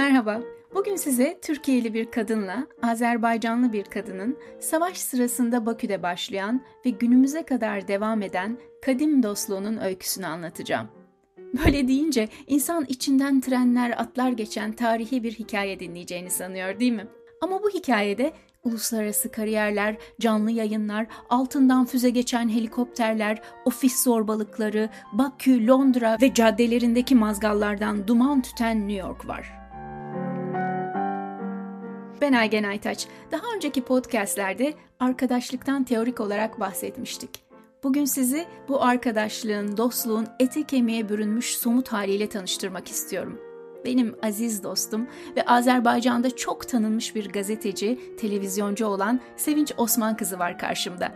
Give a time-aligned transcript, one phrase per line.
[0.00, 0.40] Merhaba.
[0.74, 7.88] Bugün size Türkiye'li bir kadınla Azerbaycanlı bir kadının savaş sırasında Bakü'de başlayan ve günümüze kadar
[7.88, 10.88] devam eden kadim dostluğunun öyküsünü anlatacağım.
[11.38, 17.06] Böyle deyince insan içinden trenler, atlar geçen tarihi bir hikaye dinleyeceğini sanıyor değil mi?
[17.40, 18.32] Ama bu hikayede
[18.64, 28.08] uluslararası kariyerler, canlı yayınlar, altından füze geçen helikopterler, ofis zorbalıkları, Bakü, Londra ve caddelerindeki mazgallardan
[28.08, 29.59] duman tüten New York var.
[32.20, 33.06] Ben Aygen Aytaç.
[33.32, 37.30] Daha önceki podcastlerde arkadaşlıktan teorik olarak bahsetmiştik.
[37.82, 43.40] Bugün sizi bu arkadaşlığın, dostluğun ete kemiğe bürünmüş somut haliyle tanıştırmak istiyorum.
[43.84, 45.06] Benim aziz dostum
[45.36, 51.12] ve Azerbaycan'da çok tanınmış bir gazeteci, televizyoncu olan Sevinç Osman kızı var karşımda.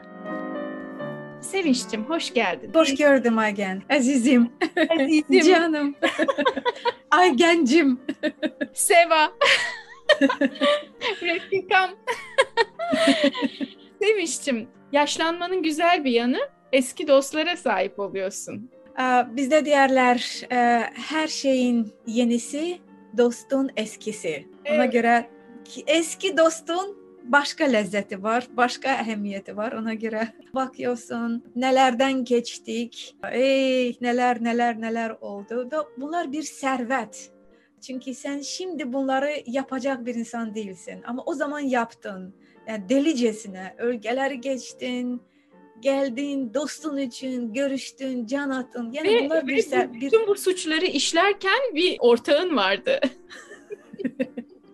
[1.41, 2.71] Sevinç'cim hoş geldin.
[2.75, 3.83] Hoş gördüm Aygen.
[3.91, 4.52] Azizim.
[5.01, 5.41] Azizim.
[5.41, 5.95] Canım.
[7.11, 8.01] Aygencim.
[8.73, 9.33] Seva.
[11.23, 11.90] Refikam.
[14.02, 16.38] Sevinç'cim yaşlanmanın güzel bir yanı
[16.73, 18.71] eski dostlara sahip oluyorsun.
[19.29, 20.46] Bizde diğerler
[20.95, 22.79] her şeyin yenisi
[23.16, 24.48] dostun eskisi.
[24.68, 24.93] Ona evet.
[24.93, 25.30] göre
[25.87, 29.73] eski dostun başka lezzeti var, başka ehemmiyeti var.
[29.73, 37.34] Ona göre bakıyorsun nelerden geçtik, ey neler neler neler oldu bunlar bir servet.
[37.87, 42.35] Çünkü sen şimdi bunları yapacak bir insan değilsin ama o zaman yaptın.
[42.68, 45.23] Yani delicesine ülkeleri geçtin,
[45.80, 48.93] geldin, dostun için görüştün, can attın.
[48.93, 50.01] Yani ve, bunlar bir, ve bu, bir...
[50.01, 53.01] bütün bu suçları işlerken bir ortağın vardı.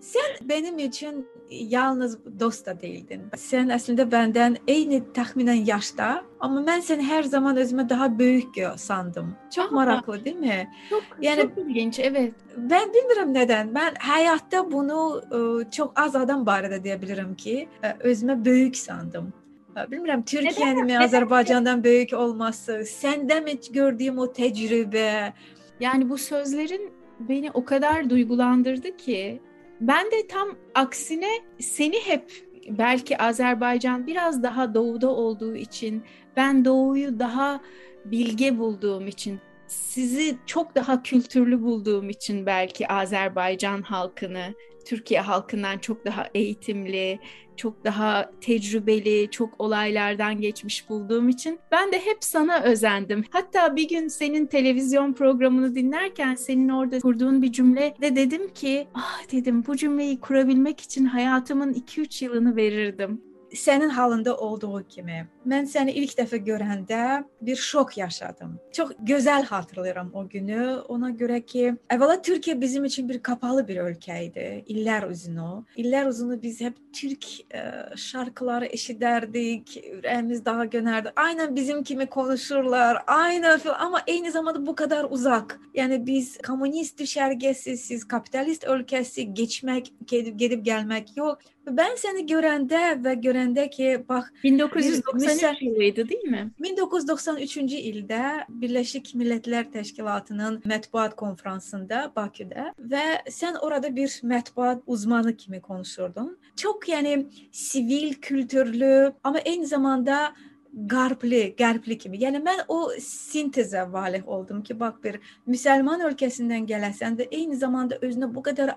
[0.01, 3.23] Sen benim için yalnız dost da değildin.
[3.37, 9.37] Sen aslında benden aynı tahminen yaşta ama ben seni her zaman özüme daha büyük sandım.
[9.55, 9.75] Çok Aha.
[9.75, 10.71] maraklı değil mi?
[10.91, 12.35] Çok, yani, çok ilginç evet.
[12.57, 13.75] Ben bilmiyorum neden.
[13.75, 19.33] Ben hayatta bunu e, çok az adam barədə diyebilirim ki e, özüme büyük sandım.
[19.77, 25.33] E, bilmiyorum Türkiye'nin mi Azerbaycan'dan büyük olması, sende mi gördüğüm o tecrübe.
[25.81, 26.91] Yani bu sözlerin
[27.21, 29.41] beni o kadar duygulandırdı ki
[29.81, 32.33] ben de tam aksine seni hep
[32.69, 36.03] belki Azerbaycan biraz daha doğuda olduğu için
[36.37, 37.61] ben doğuyu daha
[38.05, 44.55] bilge bulduğum için sizi çok daha kültürlü bulduğum için belki Azerbaycan halkını
[44.85, 47.19] Türkiye halkından çok daha eğitimli,
[47.57, 53.25] çok daha tecrübeli, çok olaylardan geçmiş bulduğum için ben de hep sana özendim.
[53.31, 58.89] Hatta bir gün senin televizyon programını dinlerken senin orada kurduğun bir cümle de dedim ki
[58.95, 65.29] ah dedim bu cümleyi kurabilmek için hayatımın 2-3 yılını verirdim senin halında olduğu kimi.
[65.47, 68.61] Ben seni ilk defa görəndə bir şok yaşadım.
[68.73, 70.79] Çok güzel hatırlıyorum o günü.
[70.89, 74.65] Ona göre ki evvela Türkiye bizim için bir kapalı bir ülkeydi.
[74.67, 75.67] İller uzunu.
[75.77, 77.25] İller uzunu biz hep Türk
[77.55, 79.85] e, şarkıları eşiderdik.
[79.93, 81.13] Yüreğimiz daha gönerdi.
[81.17, 83.03] Aynen bizim kimi konuşurlar.
[83.07, 85.61] Aynen ama aynı zamanda bu kadar uzak.
[85.75, 91.39] Yani biz komünist düşergesi, siz kapitalist ülkesi geçmek, gidip, gidip gelmek yok.
[91.67, 96.51] Ben seni görende ve görende ki bak 1993 yılıydı değil mi?
[96.63, 105.61] 1993 ilde Birleşik Milletler Teşkilatı'nın metbuat konferansında Bakü'de ve sen orada bir metbuat uzmanı kimi
[105.61, 106.39] konuşurdun.
[106.57, 110.35] Çok yani sivil, kültürlü ama aynı zamanda
[110.75, 112.19] garpli, garpli kimi.
[112.19, 117.99] Yani ben o sinteze valih oldum ki bak bir Müslüman ülkesinden gelesen de aynı zamanda
[118.01, 118.75] özüne bu kadar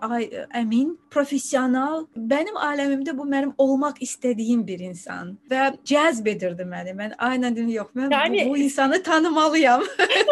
[0.55, 2.05] emin, profesyonel.
[2.15, 6.97] Benim alemimde bu benim olmak istediğim bir insan ve cezbedirdi beni.
[6.97, 9.63] Ben aynen dedim yok ben yani, bu, bu insanı tanımalıyım.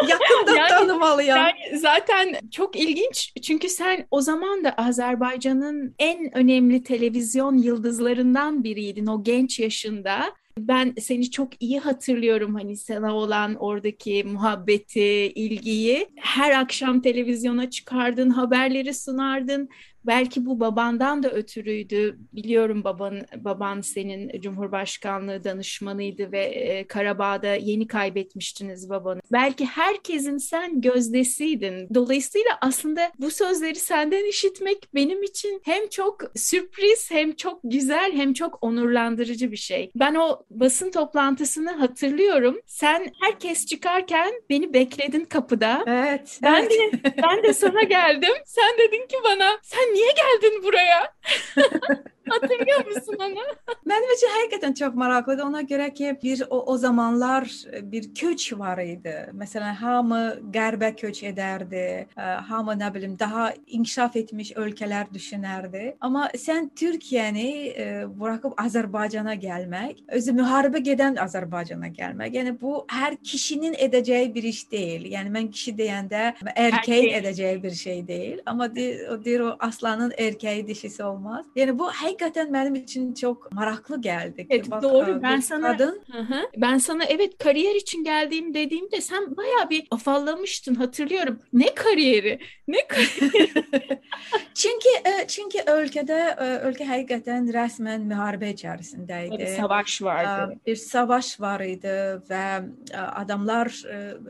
[0.08, 1.36] Yakından yani, tanımalıyım.
[1.36, 9.06] Yani zaten çok ilginç çünkü sen o zaman da Azerbaycan'ın en önemli televizyon yıldızlarından biriydin
[9.06, 15.02] o genç yaşında ben seni çok iyi hatırlıyorum hani sana olan oradaki muhabbeti,
[15.34, 16.08] ilgiyi.
[16.16, 19.68] Her akşam televizyona çıkardın, haberleri sunardın.
[20.06, 22.18] Belki bu babandan da ötürüydü.
[22.32, 29.20] Biliyorum baban baban senin Cumhurbaşkanlığı danışmanıydı ve e, Karabağ'da yeni kaybetmiştiniz babanı.
[29.32, 31.88] Belki herkesin sen gözdesiydin.
[31.94, 38.32] Dolayısıyla aslında bu sözleri senden işitmek benim için hem çok sürpriz hem çok güzel hem
[38.32, 39.90] çok onurlandırıcı bir şey.
[39.96, 42.60] Ben o basın toplantısını hatırlıyorum.
[42.66, 45.84] Sen herkes çıkarken beni bekledin kapıda.
[45.86, 46.38] Evet.
[46.42, 47.04] Ben evet.
[47.04, 48.34] de ben de sana geldim.
[48.46, 51.14] Sen dedin ki bana sen niye geldin buraya?
[52.28, 53.34] Hatırlıyor musun onu?
[53.86, 55.44] Benim için hakikaten çok maraklıydı.
[55.44, 59.30] Ona göre ki bir o, o zamanlar bir köç var idi.
[59.32, 62.06] Mesela hamı gərbe köç ederdi.
[62.16, 65.96] Hamı ne bileyim daha inkişaf etmiş ülkeler düşünerdi.
[66.00, 67.74] Ama sen Türkiye'ni
[68.20, 72.34] bırakıp Azerbaycan'a gelmek, özü müharebe giden Azerbaycan'a gelmek.
[72.34, 75.12] Yani bu her kişinin edeceği bir iş değil.
[75.12, 77.24] Yani ben kişi deyende erkeğin Erkek.
[77.24, 78.42] edeceği bir şey değil.
[78.46, 81.46] Ama de, o, der, o aslanın erkeği dişisi olmaz.
[81.56, 84.46] Yani bu hakikaten benim için çok maraklı geldi.
[84.50, 85.22] Evet Bak, doğru.
[85.22, 86.40] Ben sana kadın hı hı.
[86.56, 91.38] ben sana evet kariyer için geldiğim dediğimde sen bayağı bir afallamıştın hatırlıyorum.
[91.52, 92.38] Ne kariyeri?
[92.68, 93.52] Ne kariyeri?
[94.54, 99.38] çünkü e, çünkü ülkede e, ülke hakikaten resmen müharebe içerisindeydi.
[99.38, 100.56] Bir savaş vardı.
[100.66, 102.62] Bir savaş vardı ve
[102.96, 103.82] adamlar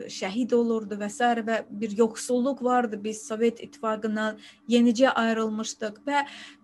[0.08, 3.00] şehit olurdu vesaire ve bir yoksulluk vardı.
[3.04, 4.38] Biz Sovyet İttifakı'ndan
[4.68, 6.16] yenice ayrılmıştık ve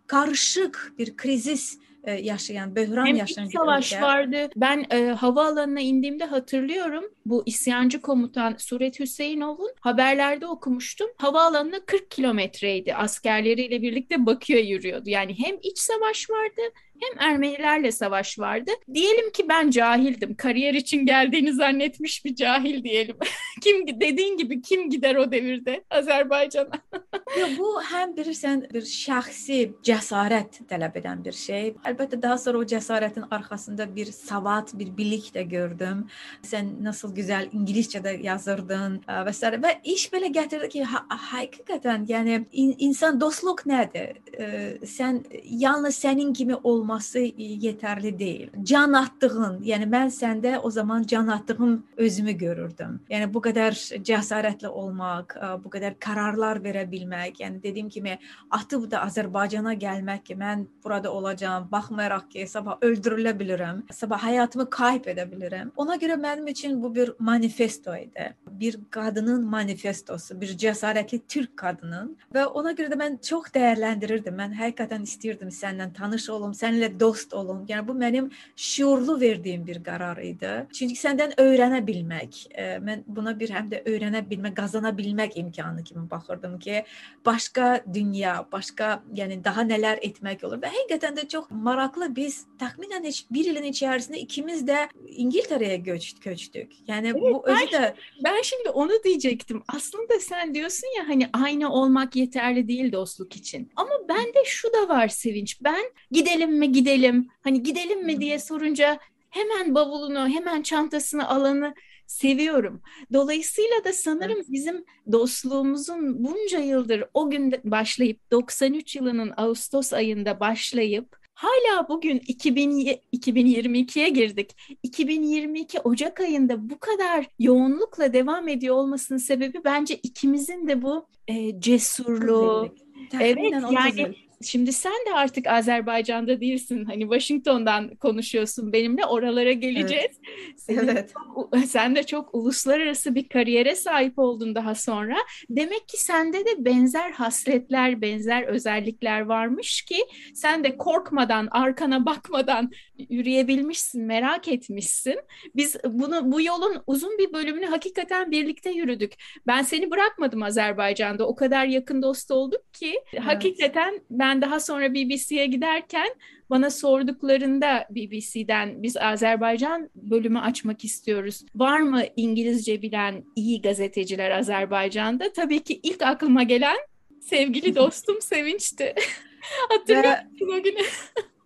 [0.09, 4.03] karışık bir krizis e, yaşayan, böhran Hem yaşayan bir savaş ülke.
[4.03, 4.51] vardı.
[4.57, 7.05] Ben e, havaalanına indiğimde hatırlıyorum.
[7.27, 11.09] Bu isyancı komutan Suret Hüseyinov'un haberlerde okumuştum.
[11.17, 12.95] Havaalanına 40 kilometreydi.
[12.95, 15.11] Askerleriyle birlikte Bakü'ye yürüyordu.
[15.11, 16.61] Yani hem iç savaş vardı
[17.01, 18.71] hem Ermenilerle savaş vardı.
[18.95, 20.35] Diyelim ki ben cahildim.
[20.37, 23.17] Kariyer için geldiğini zannetmiş bir cahil diyelim.
[23.63, 26.71] kim dediğin gibi kim gider o devirde Azerbaycan'a?
[27.59, 31.75] bu hem bilirsen bir şahsi cesaret talep eden bir şey.
[31.87, 36.07] Elbette daha sonra o cesaretin arkasında bir savat, bir bilik de gördüm.
[36.43, 39.63] Sen nasıl güzel İngilizce de yazırdın e, vesaire.
[39.63, 44.17] Ve iş böyle getirdi ki ha, hakikaten yani in, insan dostluk nedir?
[44.39, 48.51] Ee, sen yalnız senin gibi olmak olması yetərli deyil.
[48.65, 53.01] Can atdığın, yəni mən səndə o zaman can atdığım özümü görürdüm.
[53.11, 53.77] Yəni bu qədər
[54.09, 58.19] cəsarətli olmaq, bu qədər qərarlar verə bilmək, yəni dediyim kimi
[58.51, 64.69] atıb da Azərbaycana gəlmək ki, mən burada olacağam, baxmayaraq ki, sabah öldürülə bilərəm, sabah həyatımı
[64.71, 65.75] kayb edə bilərəm.
[65.77, 68.33] Ona görə mənim üçün bu bir manifesto idi.
[68.47, 74.35] Bir qadının manifestosu, bir cəsarətli türk qadının və ona görə də mən çox dəyərləndirirdim.
[74.39, 77.65] Mən həqiqətən istəyirdim səndən tanış olum, sən seninle dost olun.
[77.69, 80.67] Yani bu benim şuurlu verdiğim bir karar idi.
[80.73, 86.85] Çünkü senden öğrenebilmek, e, ben buna bir hem de öğrenebilmek, kazanabilmek imkanı gibi bakırdım ki
[87.27, 90.63] başka dünya, başka yani daha neler etmek olur.
[90.63, 96.21] Ve hakikaten de çok maraklı biz tahminen hiç bir yılın içerisinde ikimiz de İngiltere'ye göç,
[96.21, 96.73] göçtük.
[96.87, 97.95] Yani evet, bu özü de...
[98.25, 99.63] Ben şimdi onu diyecektim.
[99.69, 103.71] Aslında sen diyorsun ya hani aynı olmak yeterli değil dostluk için.
[103.77, 105.59] Ama bende şu da var Sevinç.
[105.63, 108.99] Ben gidelim mi gidelim hani gidelim mi diye sorunca
[109.31, 111.75] hemen bavulunu hemen çantasını alanı
[112.07, 112.83] seviyorum.
[113.13, 121.17] Dolayısıyla da sanırım bizim dostluğumuzun bunca yıldır o gün başlayıp 93 yılının Ağustos ayında başlayıp
[121.35, 124.51] hala bugün 2000, 2022'ye girdik.
[124.83, 131.61] 2022 Ocak ayında bu kadar yoğunlukla devam ediyor olmasının sebebi bence ikimizin de bu e,
[131.61, 132.75] cesurluğu.
[133.21, 136.85] Evet yani Şimdi sen de artık Azerbaycan'da değilsin.
[136.85, 139.07] Hani Washington'dan konuşuyorsun benimle.
[139.07, 140.21] Oralara geleceğiz.
[140.29, 140.61] Evet.
[140.61, 141.13] Senin evet.
[141.35, 145.17] Çok, sen de çok uluslararası bir kariyere sahip oldun daha sonra.
[145.51, 149.97] Demek ki sende de benzer hasletler, benzer özellikler varmış ki
[150.35, 152.71] sen de korkmadan, arkana bakmadan
[153.11, 155.17] yürüyebilmişsin, merak etmişsin.
[155.57, 159.13] Biz bunu bu yolun uzun bir bölümünü hakikaten birlikte yürüdük.
[159.47, 161.29] Ben seni bırakmadım Azerbaycan'da.
[161.29, 163.25] O kadar yakın dost olduk ki evet.
[163.25, 166.09] hakikaten ben ben daha sonra BBC'ye giderken
[166.51, 171.45] bana sorduklarında BBC'den biz Azerbaycan bölümü açmak istiyoruz.
[171.55, 175.33] Var mı İngilizce bilen iyi gazeteciler Azerbaycan'da?
[175.33, 176.77] Tabii ki ilk aklıma gelen
[177.21, 178.95] sevgili dostum Sevinç'ti.
[179.69, 180.81] Hatırlıyor musun o günü?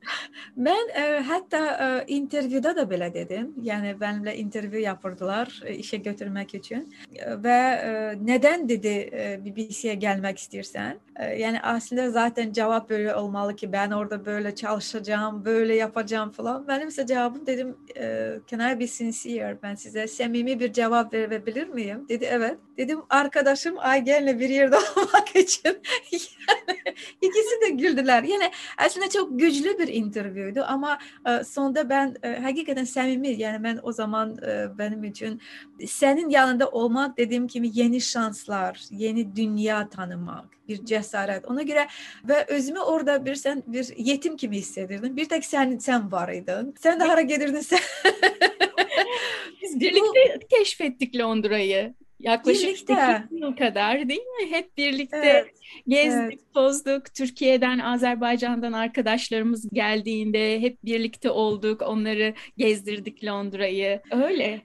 [0.56, 1.76] Ben e, hatta
[2.09, 3.54] e, interviewda da böyle dedim.
[3.62, 6.94] Yani benimle interview yapırdılar e, işe götürmek için.
[7.14, 11.00] E, ve e, neden dedi e, BBC'ye gelmek istersen?
[11.16, 16.68] E, yani aslında zaten cevap böyle olmalı ki ben orada böyle çalışacağım, böyle yapacağım falan.
[16.68, 19.59] Benim ise cevabım dedim e, can I be sincere?
[19.62, 22.09] Ben size samimi bir cevap verebilir miyim?
[22.09, 22.59] Dedi evet.
[22.76, 25.79] Dedim arkadaşım Aygen'le bir yerde olmak için.
[26.12, 28.23] yani, ikisi de güldüler.
[28.23, 30.99] Yani aslında çok güçlü bir interview'du ama
[31.29, 35.41] e, sonunda ben e, hakikaten samimi yani ben o zaman e, benim için
[35.87, 41.45] senin yanında olmak dediğim gibi yeni şanslar, yeni dünya tanımak, bir cesaret.
[41.45, 41.87] Ona göre
[42.29, 45.17] ve özümü orada bir sen bir yetim gibi hissedirdim.
[45.17, 46.75] Bir tek sen sen varydın.
[46.81, 47.81] Sen de hara gelirdin sen.
[49.62, 51.95] Biz birlikte Bu, keşfettik Londra'yı.
[52.23, 53.23] Yaklaşık birlikte.
[53.31, 54.50] yıl kadar değil mi?
[54.50, 55.55] Hep birlikte evet.
[55.88, 56.55] gezdik, evet.
[56.55, 57.14] tozduk.
[57.14, 61.83] Türkiye'den, Azerbaycan'dan arkadaşlarımız geldiğinde hep birlikte olduk.
[61.83, 64.00] Onları gezdirdik Londra'yı.
[64.11, 64.62] Öyle.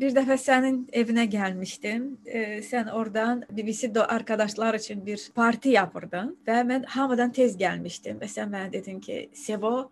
[0.00, 2.18] Bir defa senin evine gelmiştim.
[2.62, 8.20] Sen oradan BBC arkadaşlar için bir parti yapırdın ve ben hamıdan tez gelmiştim.
[8.20, 9.90] Ve sen bana dedin ki Sevo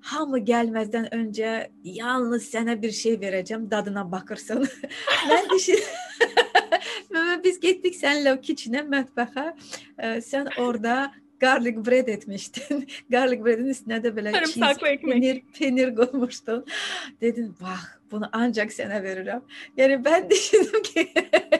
[0.00, 4.68] hamı gelmezden önce yalnız sana bir şey vereceğim dadına bakırsın.
[5.30, 5.56] ben
[7.10, 10.20] düşün biz gittik seninle o kitchen'e mətbəxə.
[10.20, 12.88] Sen orada garlic bread etmiştin.
[13.10, 16.66] garlic bread'in üstüne de böyle cheese, peynir, peynir koymuştun.
[17.20, 19.42] Dedin bak bunu ancak sana veririm.
[19.76, 21.08] Yani ben düşündüm ki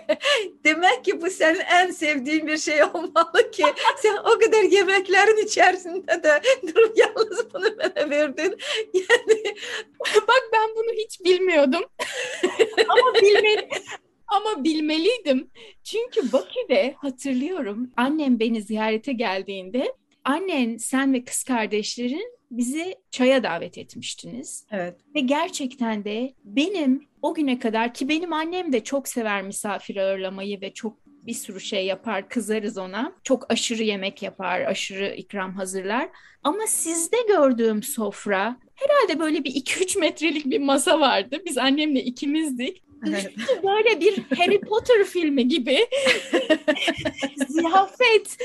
[0.64, 3.64] demek ki bu senin en sevdiğin bir şey olmalı ki
[3.98, 6.40] sen o kadar yemeklerin içerisinde de
[6.74, 8.58] durup yalnız bunu bana verdin.
[8.94, 9.54] Yani
[10.28, 11.82] bak ben bunu hiç bilmiyordum.
[12.88, 13.68] Ama bilmedim.
[14.30, 15.50] Ama bilmeliydim.
[15.84, 19.94] Çünkü Bakü'de hatırlıyorum annem beni ziyarete geldiğinde
[20.24, 24.66] annen sen ve kız kardeşlerin bizi çaya davet etmiştiniz.
[24.70, 25.00] Evet.
[25.14, 30.60] Ve gerçekten de benim o güne kadar ki benim annem de çok sever misafir ağırlamayı
[30.60, 30.96] ve çok
[31.26, 33.12] bir sürü şey yapar, kızarız ona.
[33.24, 36.08] Çok aşırı yemek yapar, aşırı ikram hazırlar.
[36.42, 41.42] Ama sizde gördüğüm sofra herhalde böyle bir 2-3 metrelik bir masa vardı.
[41.46, 42.82] Biz annemle ikimizdik.
[43.08, 43.32] Evet.
[43.62, 45.78] Böyle bir Harry Potter filmi gibi
[47.48, 48.36] ziyafet,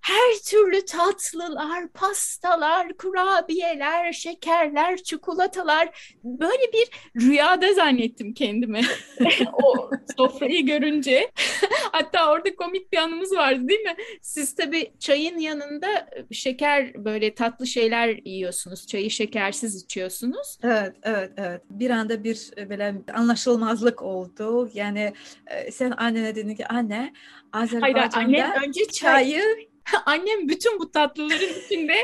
[0.00, 6.90] her türlü tatlılar, pastalar, kurabiyeler, şekerler, çikolatalar böyle bir
[7.20, 8.80] rüyada zannettim kendimi
[9.62, 11.30] o sofrayı görünce.
[11.92, 13.94] Hatta orada komik bir anımız vardı değil mi?
[14.22, 18.86] Siz tabii çayın yanında şeker böyle tatlı şeyler yiyorsunuz.
[18.86, 20.58] Çayı şekersiz içiyorsunuz.
[20.62, 21.62] Evet, evet, evet.
[21.70, 24.70] Bir anda bir böyle anlaşılmazlık oldu.
[24.74, 25.12] Yani
[25.46, 27.12] e, sen annene dedin ki anne
[27.52, 29.68] Azerbaycan'da Hayır, annem önce çayı
[30.06, 31.96] annem bütün bu tatlıların içinde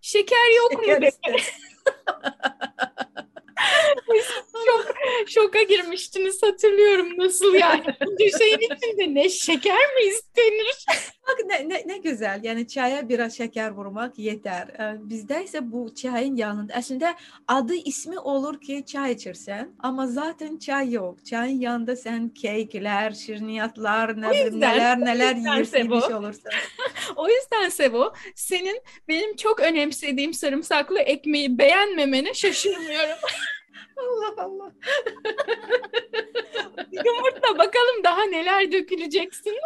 [0.00, 1.10] şeker yok mu dedi.
[4.66, 4.94] çok
[5.26, 7.84] şoka girmiştiniz hatırlıyorum nasıl yani.
[8.18, 10.84] Bir şeyin içinde ne şeker mi istenir?
[11.28, 14.68] Bak ne, ne, ne güzel yani çaya biraz şeker vurmak yeter.
[14.68, 17.14] Ee, bizde ise bu çayın yanında aslında
[17.48, 21.26] adı ismi olur ki çay içirsen ama zaten çay yok.
[21.26, 26.50] Çayın yanında sen kekler, şirniyatlar, ne, yüzden, neler neler yiyirsin olursa.
[27.16, 33.16] o yüzden Sevo senin benim çok önemsediğim sarımsaklı ekmeği beğenmemene şaşırmıyorum.
[33.96, 34.72] Allah Allah.
[36.92, 39.54] Yumurta bakalım daha neler döküleceksin.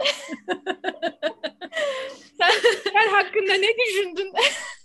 [2.39, 2.51] sen,
[2.93, 4.33] sen hakkında ne düşündün?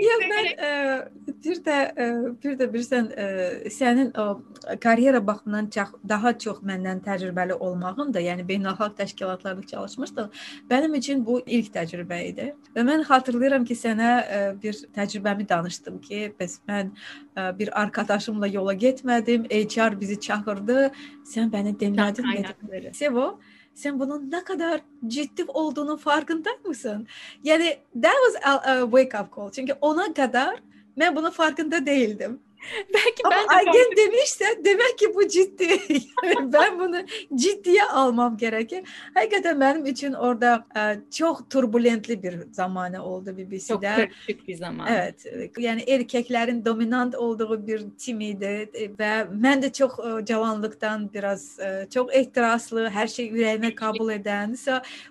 [0.00, 1.08] ya ben e,
[1.44, 2.04] bir de e,
[2.44, 3.24] bir de bilirsən e,
[3.70, 4.42] sənin o
[4.80, 10.30] karyera baxımından çox, daha çox məndən təcrübəli olmağın da, yəni beynəlxalq təşkilatlarda çalışmışdın.
[10.70, 12.50] Mənim üçün bu ilk təcrübə idi.
[12.76, 16.92] Və mən xatırlayıram ki, sənə e, bir təcrübəmi danışdım ki, bəs mən
[17.36, 20.90] e, bir arkadaşımla yola getmədim, HR bizi çağırdı.
[21.34, 22.92] Sən məni dinlədin.
[22.94, 23.38] Sevo,
[23.80, 27.06] sen bunun ne kadar ciddi olduğunu farkında mısın?
[27.44, 29.50] Yani that was a, wake up call.
[29.50, 30.62] Çünkü ona kadar
[30.98, 32.40] ben bunun farkında değildim.
[32.94, 33.96] Belki Ama ben de Aygen farkında...
[33.96, 35.64] demişse demek ki bu ciddi.
[36.24, 36.96] yani ben bunu
[37.34, 38.84] ciddiye almam gerekir.
[39.14, 43.68] Hakikaten benim için orada e, çok turbulentli bir zamanı oldu BBC'de.
[43.68, 44.86] Çok karışık bir zaman.
[44.90, 45.26] Evet.
[45.58, 51.86] Yani erkeklerin dominant olduğu bir timiydi e, ve ben de çok e, cavanlıktan biraz e,
[51.94, 54.54] çok ehtiraslı, her şey yüreğime kabul eden.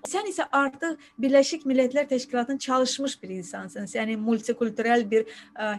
[0.06, 3.88] Sen ise artık Birleşik Milletler Teşkilatı'nın çalışmış bir insansın.
[3.94, 5.26] Yani multikültürel bir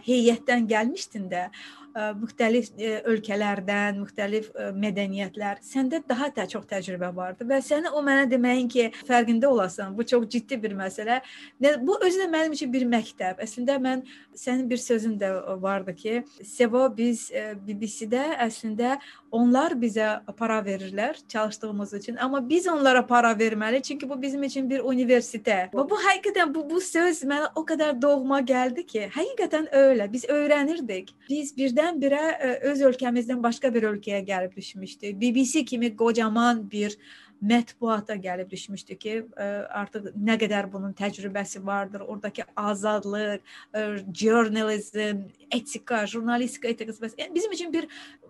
[0.03, 1.49] heyetten gelmiştin de
[1.95, 2.71] müxtəlif
[3.09, 5.61] ölkələrdən, müxtəlif mədəniyyətlər.
[5.65, 9.95] Səndə daha da çox təcrübə vardı və səni o mənə deməyin ki, fərqində olasan.
[9.97, 11.19] Bu çox ciddi bir məsələ.
[11.81, 13.41] Bu özü də mənim üçün bir məktəb.
[13.43, 14.05] Əslində mən
[14.37, 15.31] sənin bir sözün də
[15.61, 17.27] vardı ki, Sevo biz
[17.67, 18.97] BBC-də əslində
[19.31, 24.69] onlar bizə para verirlər çalışdığımız üçün, amma biz onlara para verməli, çünki bu bizim üçün
[24.69, 25.73] bir universitet.
[25.73, 30.11] Və bu həqiqətən bu bu söz mənə o qədər doğma gəldi ki, həqiqətən elə.
[30.11, 31.15] Biz öyrənirdik.
[31.29, 32.23] Biz birdən-birə
[32.71, 35.19] öz ölkəmizdən başqa bir ölkəyə gəlib düşmüşdük.
[35.21, 36.97] BBC kimi qocaman bir
[37.41, 39.49] mətbuata gəlib düşmüşdü ki, ə,
[39.81, 43.41] artıq nə qədər bunun təcrübəsi vardır, oradakı azadlıq,
[43.73, 47.87] ə, journalizm, etika, jurnalistika etikası yəni bizim üçün bir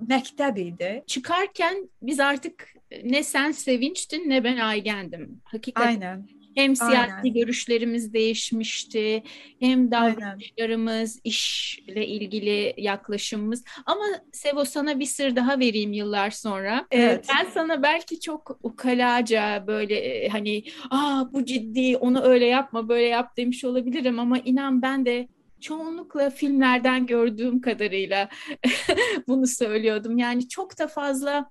[0.07, 0.91] məktəb idi.
[1.07, 5.41] Çıkarken biz artık ne sen sevinçtin ne ben aygendim.
[5.43, 5.87] Hakikaten.
[5.87, 6.40] Aynen.
[6.55, 7.33] Hem siyasi Aynen.
[7.33, 9.23] görüşlerimiz değişmişti,
[9.59, 11.21] hem davranışlarımız, Aynen.
[11.23, 13.63] işle ilgili yaklaşımımız.
[13.85, 16.87] Ama Sevo sana bir sır daha vereyim yıllar sonra.
[16.91, 17.27] Ee, evet.
[17.29, 23.07] Ben sana belki çok ukalaca böyle e, hani aa bu ciddi onu öyle yapma böyle
[23.07, 25.27] yap demiş olabilirim ama inan ben de
[25.61, 28.29] çoğunlukla filmlerden gördüğüm kadarıyla
[29.27, 30.17] bunu söylüyordum.
[30.17, 31.49] Yani çok da fazla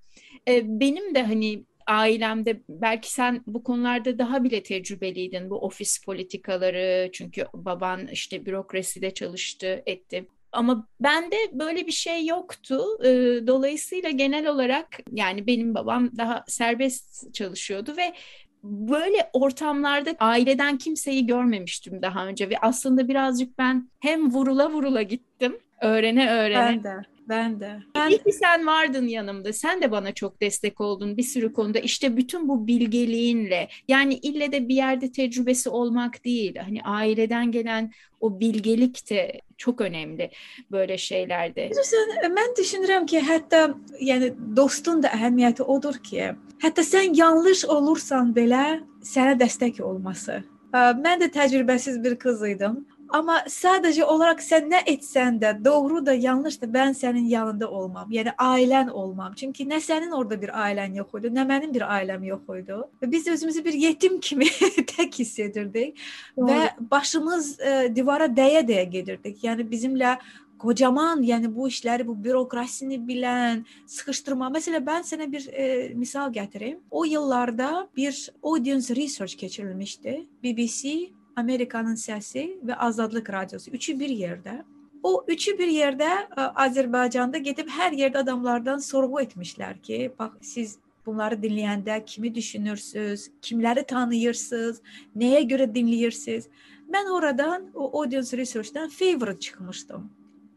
[0.48, 7.10] e, benim de hani ailemde belki sen bu konularda daha bile tecrübeliydin bu ofis politikaları
[7.12, 10.28] çünkü baban işte bürokraside çalıştı etti.
[10.52, 12.84] Ama bende böyle bir şey yoktu.
[13.04, 13.08] E,
[13.46, 18.14] dolayısıyla genel olarak yani benim babam daha serbest çalışıyordu ve
[18.62, 25.58] böyle ortamlarda aileden kimseyi görmemiştim daha önce ve aslında birazcık ben hem vurula vurula gittim
[25.80, 26.66] öğrene öğrene.
[26.66, 26.96] Ben de.
[27.28, 27.78] Ben de.
[27.94, 28.10] Ben...
[28.10, 29.52] İyi ki sen vardın yanımda.
[29.52, 31.78] Sen de bana çok destek oldun bir sürü konuda.
[31.78, 36.56] İşte bütün bu bilgeliğinle yani ille de bir yerde tecrübesi olmak değil.
[36.56, 40.30] Hani aileden gelen o bilgelik de çok önemli
[40.70, 41.70] böyle şeylerde.
[41.70, 46.32] Bilirsən, mən düşünürəm ki, hətta yəni dostun da əhəmiyyəti odur ki,
[46.62, 50.42] hətta sən yanlış olursan belə sənə dəstək olması.
[50.74, 52.86] Mən də təcrübəsiz bir qız idim.
[53.12, 58.08] Ama sadece olarak sen ne etsen de doğru da yanlış da ben senin yanında olmam.
[58.10, 59.32] Yani ailen olmam.
[59.36, 62.90] Çünkü ne senin orada bir ailen yok oydu ne benim bir ailem yok oydu.
[63.02, 64.44] Ve biz özümüzü bir yetim kimi
[64.96, 65.98] tek hissedirdik.
[66.36, 66.46] Doğru.
[66.46, 69.44] Ve başımız e, divara değe değe gelirdik.
[69.44, 70.18] Yani bizimle
[70.58, 74.50] kocaman yani bu işleri bu bürokrasini bilen sıkıştırma.
[74.50, 76.78] Mesela ben sana bir e, misal getireyim.
[76.90, 80.26] O yıllarda bir audience research geçirilmişti.
[80.44, 84.60] BBC Amerikanın Səsi və Azadlıq Radiosu üçü bir yerdə.
[85.02, 90.36] O üçü bir yerdə ə, e, Azərbaycanda gedib hər yerdə adamlardan sorğu etmişlər ki, bax
[90.52, 94.82] siz bunları dinləyəndə kimi düşünürsüz, kimləri tanıyırsınız,
[95.16, 96.50] nəyə görə dinləyirsiniz?
[96.92, 100.10] Mən oradan o audience research-dan favorite çıxmışdım.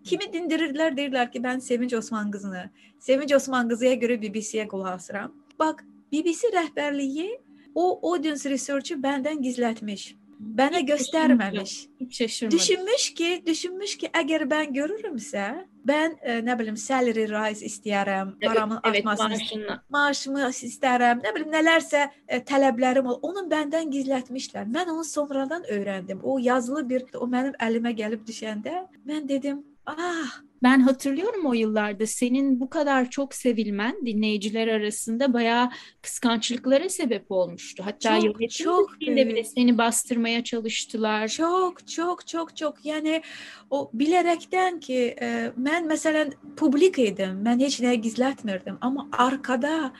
[0.03, 5.31] Kimi dindirirlər, deyirlər ki, mən Sevinç Osman qızını, Sevinç Osman qızıya görə BBC-yə qulaq asıram.
[5.59, 7.29] Bax, BBC rəhbərliyi
[7.75, 10.15] o audience research-ı məndən gizlətmiş.
[10.57, 11.71] Mənə göstərməmiş.
[12.11, 12.57] Şaşırmadım.
[12.57, 15.45] Düşünmüş ki, düşünmüş ki, əgər mən görürümsə,
[15.87, 19.77] mən ə, e, nə bilim salary rise istəyirəm, paramın evet, artmasını, maaşını.
[19.89, 23.19] maaşımı istəyirəm, nə bilim nələrsə ə, e, tələblərim ol.
[23.21, 24.69] Onun məndən gizlətmişlər.
[24.77, 26.21] Mən onu sonradan öyrəndim.
[26.23, 32.07] O yazılı bir o mənim əlimə gəlib düşəndə mən dedim, ah ben hatırlıyorum o yıllarda
[32.07, 35.69] senin bu kadar çok sevilmen dinleyiciler arasında bayağı
[36.01, 37.83] kıskançlıklara sebep olmuştu.
[37.85, 41.27] Hatta çok, yönetim çok bile seni bastırmaya çalıştılar.
[41.27, 43.21] Çok çok çok çok yani
[43.69, 47.45] o bilerekten ki e, ben mesela publik idim.
[47.45, 49.93] Ben hiç ne gizletmirdim ama arkada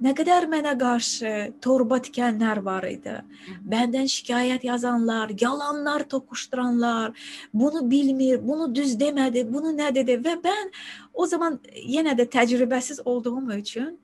[0.00, 1.32] ne kadar mənə qarşı
[1.62, 3.16] torba tikənlər var idi.
[3.72, 7.12] Bəndən şikayət yazanlar, yalanlar toqquşduranlar,
[7.54, 10.72] bunu bilmir, bunu düz demədi, bunu nə dedi və mən
[11.12, 13.98] o zaman yenə də təcrübəsiz olduğum üçün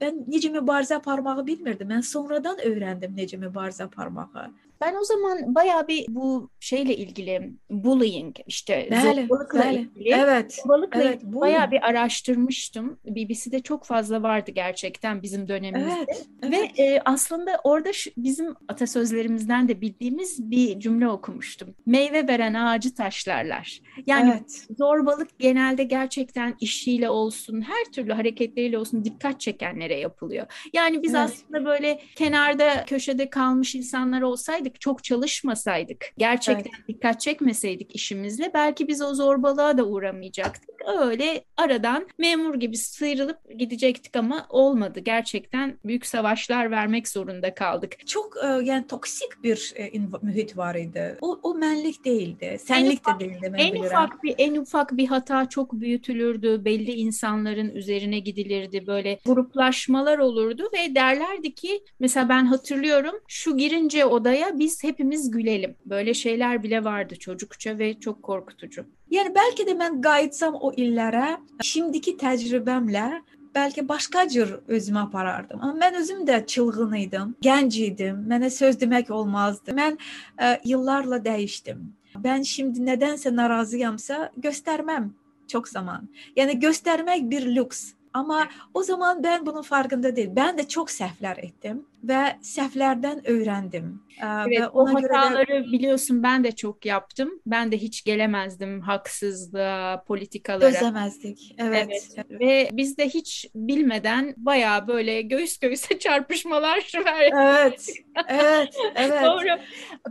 [0.00, 1.88] ben necə mübarizə aparmağı bilmirdim.
[1.90, 4.48] Ben sonradan öğrendim necə mübarizə aparmağı.
[4.80, 9.76] Ben o zaman bayağı bir bu şeyle ilgili bullying işte bəli, zorbalıkla bəli.
[9.76, 12.98] ilgili evet, zorbalıkla evet, ilgili bayağı bir araştırmıştım.
[13.04, 16.06] BBC'de çok fazla vardı gerçekten bizim dönemimizde.
[16.08, 16.78] Evet, evet.
[16.78, 21.74] Ve e, aslında orada şu, bizim atasözlerimizden de bildiğimiz bir cümle okumuştum.
[21.86, 23.80] Meyve veren ağacı taşlarlar.
[24.06, 24.66] Yani evet.
[24.78, 30.46] zorbalık genelde gerçekten işiyle olsun, her türlü hareketleriyle olsun dikkat çekenlere yapılıyor.
[30.72, 31.30] Yani biz evet.
[31.30, 36.88] aslında böyle kenarda köşede kalmış insanlar olsaydık çalışsaydık, çok çalışmasaydık, gerçekten evet.
[36.88, 40.69] dikkat çekmeseydik işimizle belki biz o zorbalığa da uğramayacaktık.
[40.86, 45.00] Öyle aradan memur gibi sıyrılıp gidecektik ama olmadı.
[45.00, 48.06] Gerçekten büyük savaşlar vermek zorunda kaldık.
[48.06, 49.90] Çok e, yani toksik bir e,
[50.22, 51.18] mühit var idi.
[51.20, 52.56] O, o menlik değildi.
[52.60, 53.52] Senlik ufak, de değildi.
[53.56, 53.86] En bilirim.
[53.86, 56.64] ufak bir en ufak bir hata çok büyütülürdü.
[56.64, 58.86] Belli insanların üzerine gidilirdi.
[58.86, 65.76] Böyle gruplaşmalar olurdu ve derlerdi ki mesela ben hatırlıyorum şu girince odaya biz hepimiz gülelim.
[65.84, 68.86] Böyle şeyler bile vardı çocukça ve çok korkutucu.
[69.10, 73.22] Yani belki de ben qayıtsam o illərə, şimdiki təcrübəmlə
[73.54, 75.62] bəlkə başqa cür özümü aparardım.
[75.62, 78.20] Amma mən özüm də çılğın idim, gənc idim.
[78.30, 79.74] Mənə söz demək olmazdı.
[79.74, 81.80] Mən ə, e, yıllarla dəyişdim.
[82.16, 85.14] Ben şimdi nedense narazıyamsa göstermem
[85.48, 86.08] çok zaman.
[86.36, 87.92] Yani göstermek bir lüks.
[88.14, 90.30] Ama o zaman ben bunun farkında değil.
[90.36, 91.86] Ben de çok səhvlər ettim.
[92.02, 94.02] Ve səhvlərdən öğrendim.
[94.22, 95.72] Evet, ve ona o hataları göre de...
[95.72, 97.30] biliyorsun ben de çok yaptım.
[97.46, 100.72] Ben de hiç gelemezdim haksızlığa, politikalara.
[100.72, 101.54] Çözemezdik.
[101.58, 101.88] Evet.
[102.16, 102.40] evet.
[102.40, 107.34] Ve biz de hiç bilmeden bayağı böyle göğüs göğüse çarpışmalar verdik.
[107.34, 107.86] Evet.
[108.28, 108.74] Evet.
[108.94, 109.24] Evet.
[109.24, 109.60] Doğru.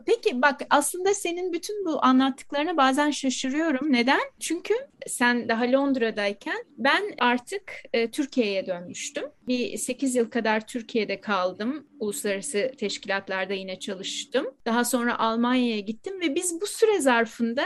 [0.05, 3.93] Peki bak aslında senin bütün bu anlattıklarına bazen şaşırıyorum.
[3.93, 4.21] Neden?
[4.39, 4.73] Çünkü
[5.07, 9.23] sen daha Londra'dayken ben artık e, Türkiye'ye dönmüştüm.
[9.49, 11.87] Bir 8 yıl kadar Türkiye'de kaldım.
[11.99, 14.45] Uluslararası teşkilatlarda yine çalıştım.
[14.65, 17.63] Daha sonra Almanya'ya gittim ve biz bu süre zarfında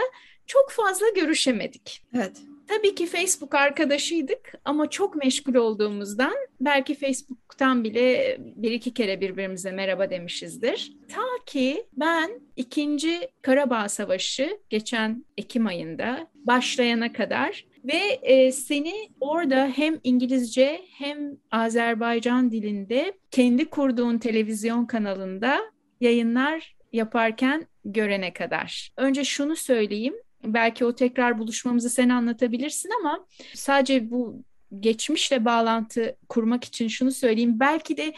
[0.47, 2.03] çok fazla görüşemedik.
[2.15, 2.37] Evet.
[2.67, 9.71] Tabii ki Facebook arkadaşıydık ama çok meşgul olduğumuzdan belki Facebook'tan bile bir iki kere birbirimize
[9.71, 10.93] merhaba demişizdir.
[11.09, 19.67] Ta ki ben ikinci Karabağ Savaşı geçen Ekim ayında başlayana kadar ve e, seni orada
[19.75, 25.59] hem İngilizce hem Azerbaycan dilinde kendi kurduğun televizyon kanalında
[26.01, 28.91] yayınlar yaparken görene kadar.
[28.97, 30.13] Önce şunu söyleyeyim.
[30.45, 34.43] Belki o tekrar buluşmamızı sen anlatabilirsin ama sadece bu
[34.79, 37.59] geçmişle bağlantı kurmak için şunu söyleyeyim.
[37.59, 38.13] Belki de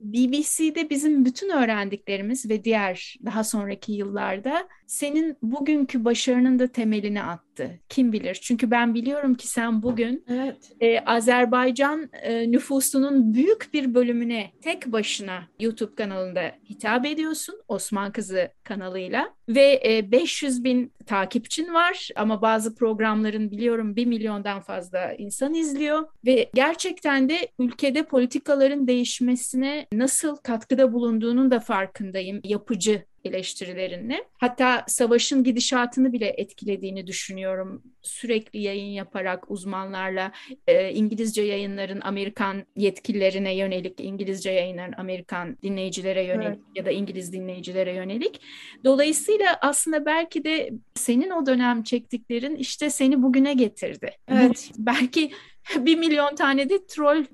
[0.00, 7.80] BBC'de bizim bütün öğrendiklerimiz ve diğer daha sonraki yıllarda senin bugünkü başarının da temelini attı.
[7.88, 8.38] Kim bilir?
[8.42, 10.72] Çünkü ben biliyorum ki sen bugün evet.
[10.80, 17.54] e, Azerbaycan e, nüfusunun büyük bir bölümüne tek başına YouTube kanalında hitap ediyorsun.
[17.68, 24.60] Osman Kızı kanalıyla ve e, 500 bin takipçin var ama bazı programların biliyorum 1 milyondan
[24.60, 32.40] fazla insan izliyor ve gerçekten de ülkede politikaların değişmesine nasıl katkıda bulunduğunun da farkındayım.
[32.44, 34.24] Yapıcı eleştirilerinle.
[34.38, 37.82] Hatta savaşın gidişatını bile etkilediğini düşünüyorum.
[38.02, 40.32] Sürekli yayın yaparak uzmanlarla
[40.66, 46.76] e, İngilizce yayınların Amerikan yetkililerine yönelik, İngilizce yayınların Amerikan dinleyicilere yönelik evet.
[46.76, 48.40] ya da İngiliz dinleyicilere yönelik.
[48.84, 54.10] Dolayısıyla aslında belki de senin o dönem çektiklerin işte seni bugüne getirdi.
[54.28, 54.70] Evet.
[54.78, 55.30] Bu, belki
[55.76, 57.24] bir milyon tane de troll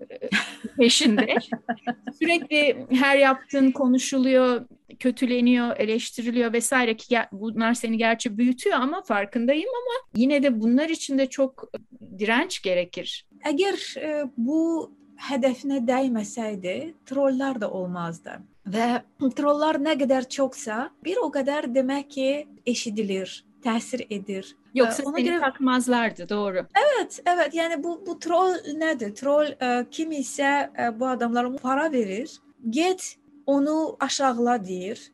[0.78, 1.36] peşinde.
[2.18, 4.66] Sürekli her yaptığın konuşuluyor,
[4.98, 11.18] kötüleniyor, eleştiriliyor vesaire ki bunlar seni gerçi büyütüyor ama farkındayım ama yine de bunlar için
[11.18, 11.72] de çok
[12.18, 13.26] direnç gerekir.
[13.44, 18.30] Eğer e, bu hedefine değmeseydi troller de olmazdı.
[18.66, 19.02] Ve
[19.36, 24.56] troller ne kadar çoksa bir o kadar demek ki eşidilir, tesir edir.
[24.76, 25.40] Yoksa Ona seni göre...
[25.40, 26.56] takmazlardı doğru.
[26.56, 29.14] Evet evet yani bu, bu troll nedir?
[29.14, 32.40] Troll e, kim ise e, bu adamlara para verir.
[32.70, 35.12] Git onu aşağıla deyir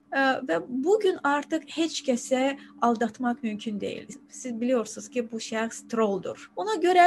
[0.48, 4.18] ve bugün artık heç kəsə aldatmak mümkün değil.
[4.30, 6.50] Siz biliyorsunuz ki bu şəxs trolldur.
[6.56, 7.02] Ona göre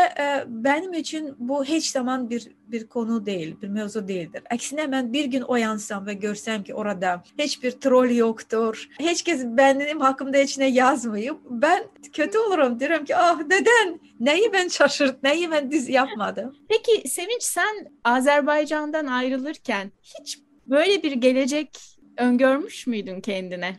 [0.47, 4.43] benim için bu heç zaman bir bir konu değil, bir mevzu değildir.
[4.51, 8.89] Aksine ben bir gün oyansam ve görsem ki orada hiçbir troll yoktur.
[8.99, 11.83] Hiç kez benim hakkımda hiç ne yazmayıp ben
[12.13, 12.79] kötü olurum.
[12.79, 13.99] Diyorum ki ah neden?
[14.19, 16.55] Neyi ben şaşırt, neyi ben düz yapmadım.
[16.69, 21.77] Peki Sevinç sen Azerbaycan'dan ayrılırken hiç Böyle bir gelecek
[22.17, 23.75] öngörmüş müydün kendine?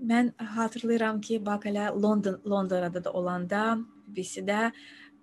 [0.00, 4.72] Ben hatırlıyorum ki bak hele London, Londra'da da olanda birisi de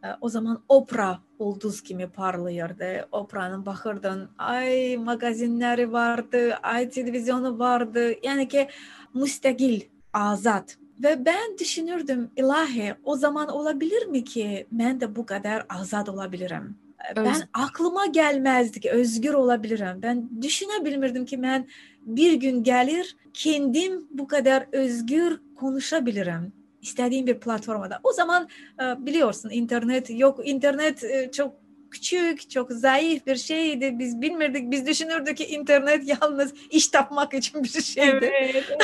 [0.04, 3.08] e, o zaman opera ulduz gibi parlıyordu.
[3.12, 8.12] Opera'nın bakırdın ay magazinleri vardı, ay televizyonu vardı.
[8.24, 8.68] Yani ki
[9.14, 9.82] müstakil,
[10.14, 10.78] azat.
[11.04, 16.85] Ve ben düşünürdüm ilahi o zaman olabilir mi ki ben de bu kadar azat olabilirim?
[17.16, 17.26] Öz...
[17.26, 20.02] Ben aklıma gelmezdi ki özgür olabilirim.
[20.02, 21.68] Ben düşünebilmirdim ki ben
[22.02, 26.54] bir gün gelir kendim bu kadar özgür konuşabilirim.
[26.82, 28.00] İstediğim bir platformada.
[28.04, 28.50] O zaman
[28.82, 30.48] e, biliyorsun internet yok.
[30.48, 31.56] internet e, çok
[31.92, 34.00] küçük, çok zayıf bir şeydi.
[34.00, 38.32] Biz bilmirdik, biz düşünürdük ki internet yalnız iş tapmak için bir şeydi.
[38.34, 38.66] Evet.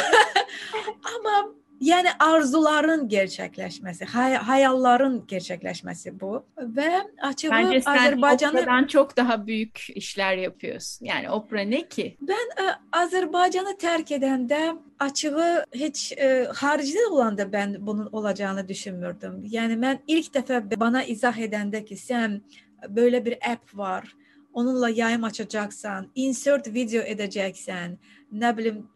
[1.16, 6.46] Ama yani arzuların gerçekleşmesi, hay hayalların gerçekleşmesi bu.
[6.58, 6.92] Ve
[7.22, 8.88] açığı Bence sen Azerbaycan'ı...
[8.88, 11.06] çok daha büyük işler yapıyorsun.
[11.06, 12.18] Yani opera ne ki?
[12.22, 19.44] Ben e, Azerbaycan'ı terk edende açığı hiç e, haricde olan da ben bunun olacağını düşünmürdüm.
[19.46, 22.42] Yani ben ilk defa bana izah edende ki sen
[22.90, 24.16] böyle bir app var,
[24.54, 27.98] onunla yayım açacaksan, insert video edeceksen,
[28.32, 28.88] ne bileyim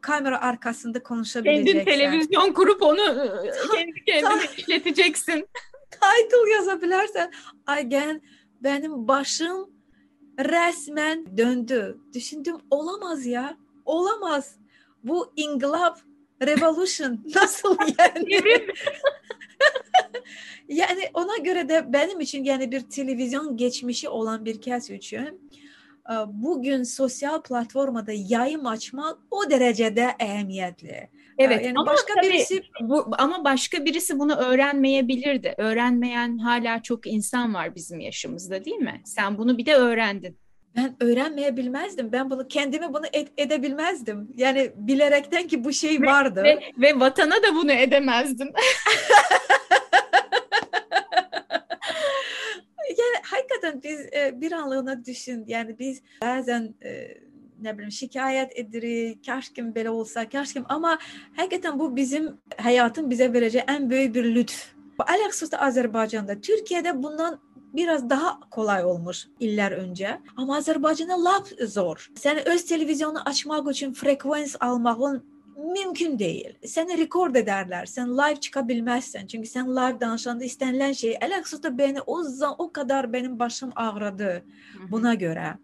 [0.00, 1.78] kamera arkasında konuşabileceksin.
[1.78, 5.48] Kendin televizyon kurup onu e, kendi kendine işleteceksin.
[5.90, 7.32] Title yazabilirsen
[7.66, 8.22] again
[8.60, 9.70] benim başım
[10.38, 11.98] resmen döndü.
[12.14, 13.56] Düşündüm olamaz ya.
[13.84, 14.56] Olamaz.
[15.04, 16.00] Bu ingılap
[16.42, 18.40] revolution nasıl yani?
[20.68, 25.50] yani ona göre de benim için yani bir televizyon geçmişi olan bir kes için
[26.26, 31.10] bugün sosyal platformada yayım açmak o derecede ehemmiyetli.
[31.38, 35.54] Evet yani ama başka tabii, birisi bu ama başka birisi bunu öğrenmeyebilirdi.
[35.58, 39.00] Öğrenmeyen hala çok insan var bizim yaşımızda değil mi?
[39.04, 40.38] Sen bunu bir de öğrendin.
[40.76, 42.12] Ben öğrenmeyebilmezdim.
[42.12, 44.28] Ben bunu kendime bunu ed- edebilmezdim.
[44.36, 46.42] Yani bilerekten ki bu şey vardı.
[46.44, 48.48] Ve, ve, ve vatana da bunu edemezdim.
[53.70, 55.44] hakikaten biz e, bir anlığına düşün.
[55.46, 57.18] Yani biz bazen e,
[57.62, 60.98] ne bileyim şikayet edirik, kaşkim böyle olsa, kaşkim ama
[61.36, 64.66] hakikaten bu bizim hayatın bize vereceği en büyük bir lütf.
[64.98, 67.40] Alaksus da Azerbaycan'da, Türkiye'de bundan
[67.74, 70.20] biraz daha kolay olmuş iller önce.
[70.36, 72.10] Ama Azerbaycan'da laf zor.
[72.14, 75.24] Sen öz televizyonu açmak için frekvans almağın
[75.56, 76.54] mümkün deyil.
[76.66, 77.88] Səni rekord edərlər.
[77.90, 79.28] Sən live çıxa bilməzsən.
[79.30, 84.32] Çünki sən live danışanda istənilən şey əlaqsızda bəni o zaman o qədər benim başım ağrıdı
[84.90, 85.54] buna görə.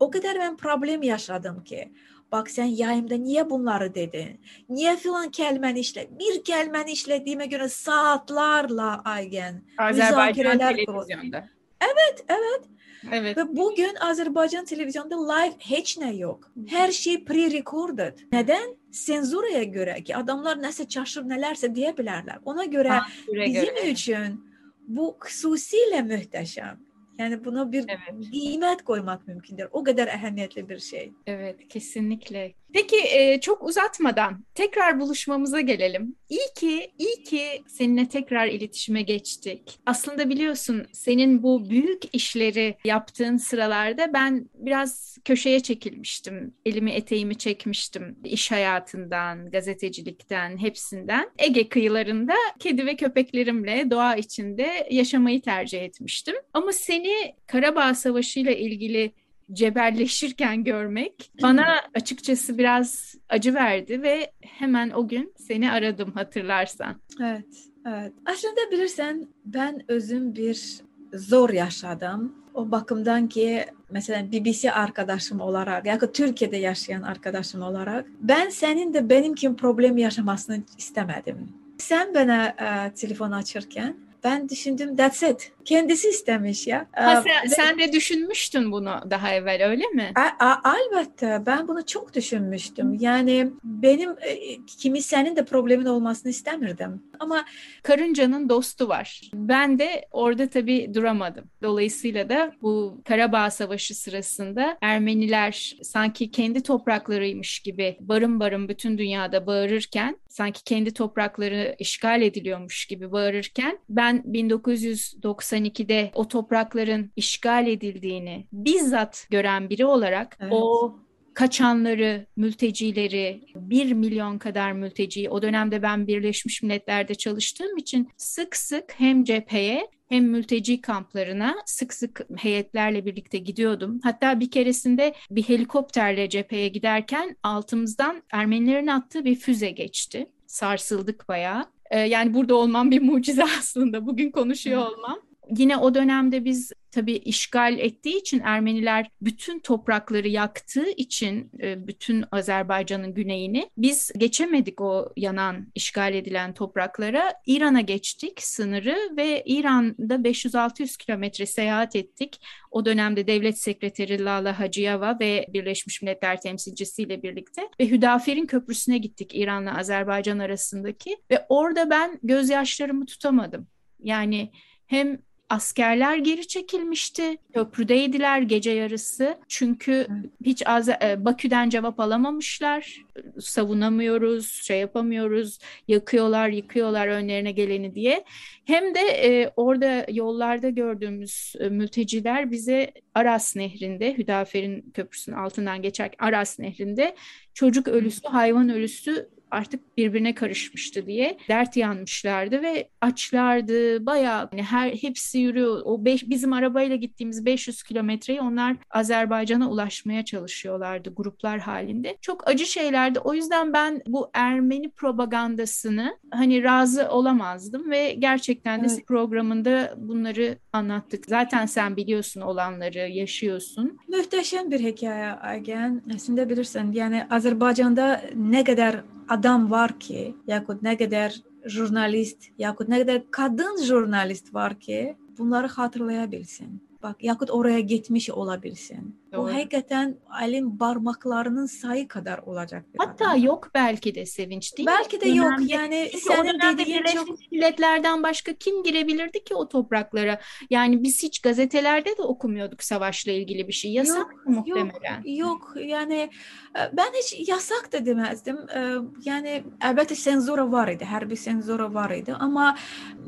[0.00, 1.86] O qədər mən problem yaşadım ki,
[2.32, 4.38] bax sən yayımda niyə bunları dedin?
[4.70, 6.06] Niyə filan kəlməni işlə?
[6.18, 11.44] Bir kəlməni işlədiyimə görə saatlarla Aygen Azərbaycan televizyonda.
[11.82, 12.71] Evet, evet.
[13.12, 13.36] Evet.
[13.36, 16.52] Ve bugün Azerbaycan televizyonda live hiç ne yok.
[16.66, 18.18] Her şey pre-recorded.
[18.32, 18.76] Neden?
[18.90, 22.38] Senzuraya göre ki adamlar nasıl çaşır nelerse diyebilirler.
[22.44, 23.90] Ona göre ha, bizim göre.
[23.90, 24.44] için
[24.88, 26.80] bu hususiyle muhteşem.
[27.18, 28.30] Yani buna bir evet.
[28.30, 29.68] kıymet koymak mümkündür.
[29.72, 31.12] O kadar ehemmiyetli bir şey.
[31.26, 32.54] Evet, kesinlikle.
[32.74, 32.96] Peki
[33.40, 36.16] çok uzatmadan tekrar buluşmamıza gelelim.
[36.28, 39.78] İyi ki, iyi ki seninle tekrar iletişime geçtik.
[39.86, 46.54] Aslında biliyorsun senin bu büyük işleri yaptığın sıralarda ben biraz köşeye çekilmiştim.
[46.66, 51.30] Elimi eteğimi çekmiştim iş hayatından, gazetecilikten, hepsinden.
[51.38, 56.34] Ege kıyılarında kedi ve köpeklerimle doğa içinde yaşamayı tercih etmiştim.
[56.52, 59.12] Ama seni Karabağ Savaşı ile ilgili
[59.52, 66.96] cebelleşirken görmek bana açıkçası biraz acı verdi ve hemen o gün seni aradım hatırlarsan.
[67.20, 67.46] Evet,
[67.86, 68.12] evet.
[68.26, 70.80] Aslında bilirsen ben özüm bir
[71.14, 72.34] zor yaşadım.
[72.54, 78.94] O bakımdan ki mesela BBC arkadaşım olarak ya da Türkiye'de yaşayan arkadaşım olarak ben senin
[78.94, 81.48] de benim kim problem yaşamasını istemedim.
[81.78, 85.52] Sen bana e, telefon açırken ben düşündüm that's it.
[85.64, 86.86] Kendisi istemiş ya.
[86.92, 90.12] Ha, sen, Ve, sen de düşünmüştün bunu daha evvel öyle mi?
[90.14, 92.96] A, a, elbette ben bunu çok düşünmüştüm.
[93.00, 97.02] Yani benim e, kimi senin de problemin olmasını istemirdim.
[97.22, 97.44] Ama
[97.82, 99.20] karıncanın dostu var.
[99.34, 101.44] Ben de orada tabii duramadım.
[101.62, 109.46] Dolayısıyla da bu Karabağ Savaşı sırasında Ermeniler sanki kendi topraklarıymış gibi barın barın bütün dünyada
[109.46, 119.26] bağırırken sanki kendi toprakları işgal ediliyormuş gibi bağırırken ben 1992'de o toprakların işgal edildiğini bizzat
[119.30, 120.52] gören biri olarak evet.
[120.52, 120.96] o
[121.34, 128.92] kaçanları, mültecileri, bir milyon kadar mülteciyi o dönemde ben Birleşmiş Milletler'de çalıştığım için sık sık
[128.96, 134.00] hem cepheye hem mülteci kamplarına sık sık heyetlerle birlikte gidiyordum.
[134.02, 140.26] Hatta bir keresinde bir helikopterle cepheye giderken altımızdan Ermenilerin attığı bir füze geçti.
[140.46, 141.64] Sarsıldık bayağı.
[141.90, 144.06] Ee, yani burada olmam bir mucize aslında.
[144.06, 145.31] Bugün konuşuyor olmam.
[145.50, 152.24] Yine o dönemde biz tabii işgal ettiği için Ermeniler bütün toprakları yaktığı için e, bütün
[152.32, 157.34] Azerbaycan'ın güneyini biz geçemedik o yanan işgal edilen topraklara.
[157.46, 162.40] İran'a geçtik sınırı ve İran'da 500-600 kilometre seyahat ettik.
[162.70, 169.34] O dönemde devlet sekreteri Lala Hacıyeva ve Birleşmiş Milletler temsilcisiyle birlikte ve Hüdafer'in köprüsüne gittik
[169.34, 173.66] İran'la Azerbaycan arasındaki ve orada ben gözyaşlarımı tutamadım.
[174.02, 174.52] Yani
[174.86, 175.18] hem
[175.52, 177.36] askerler geri çekilmişti.
[177.54, 179.38] Köprüdeydiler gece yarısı.
[179.48, 180.06] Çünkü
[180.44, 183.02] hiç az, e, Bakü'den cevap alamamışlar.
[183.40, 185.58] Savunamıyoruz, şey yapamıyoruz.
[185.88, 188.24] Yakıyorlar, yıkıyorlar önlerine geleni diye.
[188.64, 196.26] Hem de e, orada yollarda gördüğümüz e, mülteciler bize Aras Nehri'nde, Hüdafer'in köprüsünün altından geçerken
[196.26, 197.16] Aras Nehri'nde
[197.54, 204.90] çocuk ölüsü, hayvan ölüsü artık birbirine karışmıştı diye dert yanmışlardı ve açlardı bayağı yani her
[204.90, 205.82] hepsi yürüyor.
[205.84, 212.16] O beş, bizim arabayla gittiğimiz 500 kilometreyi onlar Azerbaycan'a ulaşmaya çalışıyorlardı gruplar halinde.
[212.20, 213.18] Çok acı şeylerdi.
[213.18, 219.06] O yüzden ben bu Ermeni propagandasını hani razı olamazdım ve gerçekten de evet.
[219.06, 221.26] programında bunları anlattık.
[221.26, 223.98] Zaten sen biliyorsun olanları, yaşıyorsun.
[224.08, 226.02] Muhteşem bir hikaye Aygen.
[226.14, 229.02] Aslında bilirsin yani Azerbaycan'da ne kadar
[229.34, 231.38] adam var ki, yaxud nə qədər
[231.74, 236.80] jurnalist, yaxud nə qədər qadın jurnalist var ki, bunları xatırlaya bilsin.
[237.02, 239.14] Bax, yaxud oraya getmiş ola bilsin.
[239.32, 239.42] Doğru.
[239.42, 243.42] O hakikaten elin parmaklarının sayı kadar olacak bir Hatta adam.
[243.42, 247.52] yok belki de sevinç değil Belki de yok yani Çünkü senin dediğin çok...
[247.52, 250.40] milletlerden başka kim girebilirdi ki o topraklara?
[250.70, 253.92] Yani biz hiç gazetelerde de okumuyorduk savaşla ilgili bir şey.
[253.92, 255.22] Yasak yok, mı muhtemelen?
[255.24, 256.30] Yok, yok yani
[256.76, 258.56] e, ben hiç yasak da demezdim.
[258.56, 261.04] E, yani elbette senzura var idi.
[261.04, 262.76] Her bir senzura var idi ama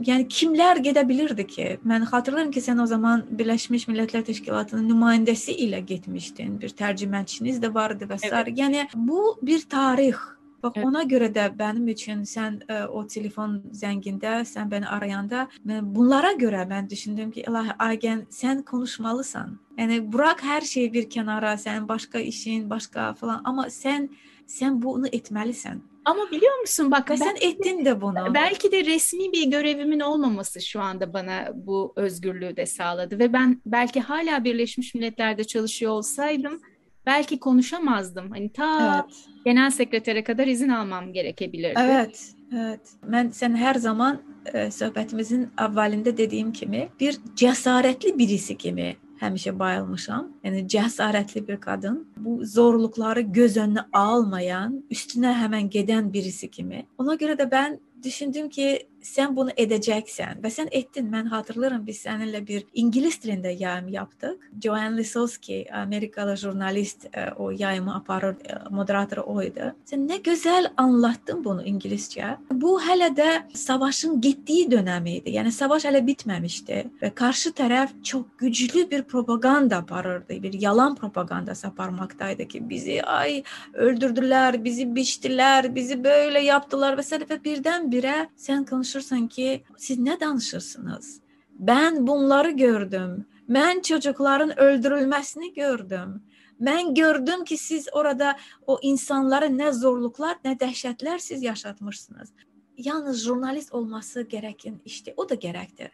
[0.07, 1.79] yani kimler gidebilirdi ki?
[1.85, 7.73] Ben hatırlarım ki sen o zaman Birleşmiş Milletler Teşkilatı'nın nümayəndəsi ilə getmişdin, bir tərcümənçiniz də
[7.75, 8.31] vardı və s.
[8.31, 8.55] Evet.
[8.59, 10.31] Yəni bu bir tarix
[10.65, 15.43] Bax ona görə də mənim üçün sən ə, e, o telefon zəngində, sən məni arayanda
[15.61, 19.59] mən e, bunlara görə mən düşündüm ki, ilahi agən sən konuşmalısan.
[19.77, 24.09] Yəni burax hər şeyi bir kənara, sənin başqa işin, başqa falan, amma sən
[24.49, 25.85] sən bunu etməlisən.
[26.05, 28.35] Ama biliyor musun bak Ve sen ettin de bunu.
[28.35, 33.63] Belki de resmi bir görevimin olmaması şu anda bana bu özgürlüğü de sağladı ve ben
[33.67, 36.61] belki hala Birleşmiş Milletler'de çalışıyor olsaydım
[37.07, 38.31] belki konuşamazdım.
[38.31, 39.17] Hani ta evet.
[39.45, 41.81] genel sekretere kadar izin almam gerekebilirdi.
[41.83, 42.81] Evet, evet.
[43.03, 50.29] Ben sen her zaman e, sohbetimizin evvelinde dediğim kimi bir cesaretli birisi kimi həmişə bayılmışam.
[50.45, 56.87] Yəni cəsarətli bir qadın, bu zorluqları göz önünə almayan, üstünə həmən gedən birisi kimi.
[56.99, 61.11] Ona görə də mən düşündüm ki sən bunu edəcəksən və sən etdin.
[61.13, 64.37] Mən xatırlayıram biz səninlə bir ingilis dilində yayım yapdıq.
[64.65, 69.73] Joanne Lisowski, Amerikalı jurnalist e, o yayımı aparır, e, moderatoru o idi.
[69.91, 72.37] Sən nə gözəl anlattın bunu ingiliscə.
[72.51, 75.37] Bu hələ də savaşın getdiyi dönəmi idi.
[75.37, 80.43] Yəni savaş hələ bitməmişdi və qarşı tərəf çox güclü bir propaganda aparırdı.
[80.43, 83.43] Bir yalan propagandası aparmaqdaydı ki, bizi ay
[83.75, 90.21] öldürdülər, bizi biçdilər, bizi belə yapdılar və sərfə birdən-birə sən konuşursun danışırsan ki siz ne
[90.21, 91.21] danışırsınız?
[91.59, 93.27] Ben bunları gördüm.
[93.49, 96.23] Ben çocukların öldürülmesini gördüm.
[96.61, 102.33] Ben gördüm ki siz orada o insanlara ne zorluklar ne dehşetler siz yaşatmışsınız.
[102.77, 105.91] Yalnız jurnalist olması gereken işte o da gerektir.